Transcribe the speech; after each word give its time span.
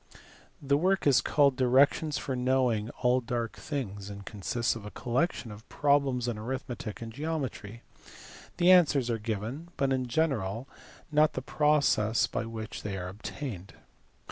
The 0.63 0.79
work 0.79 1.05
is 1.05 1.21
called 1.21 1.55
"directions 1.55 2.17
for 2.17 2.35
knowing 2.35 2.89
all 3.03 3.21
dark 3.21 3.55
things," 3.57 4.09
and 4.09 4.25
consists 4.25 4.75
of 4.75 4.83
a 4.83 4.89
collection 4.89 5.51
of 5.51 5.69
problems 5.69 6.27
in 6.27 6.39
arithmetic 6.39 7.03
and 7.03 7.13
geometry; 7.13 7.83
the 8.57 8.71
answers 8.71 9.11
are 9.11 9.19
given, 9.19 9.67
but 9.77 9.93
in 9.93 10.07
general 10.07 10.67
not 11.11 11.33
the 11.33 11.43
processes 11.43 12.25
by 12.25 12.47
which 12.47 12.81
they 12.81 12.97
are 12.97 13.09
obtained. 13.09 13.75